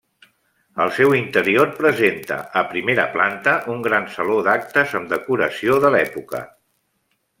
El 0.85 0.93
seu 0.99 1.11
interior 1.17 1.67
presenta, 1.81 2.37
a 2.61 2.63
primera, 2.71 3.05
planta, 3.17 3.53
un 3.75 3.85
gran 3.89 4.09
saló 4.15 4.39
d'actes 4.49 4.97
amb 5.01 5.13
decoració 5.13 5.77
de 5.85 5.93
l'època. 5.99 6.43